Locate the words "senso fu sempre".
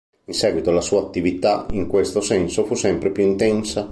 2.21-3.11